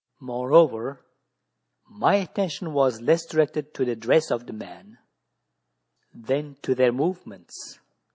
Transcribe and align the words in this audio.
Moreover, 0.19 1.05
my 1.87 2.15
attention 2.15 2.73
was 2.73 3.01
less 3.01 3.23
directed 3.23 3.71
to 3.75 3.85
the 3.85 3.95
dress 3.95 4.31
of 4.31 4.47
the 4.47 4.53
men, 4.53 4.97
than 6.11 6.55
to 6.63 6.73
their 6.73 6.91
movements. 6.91 7.77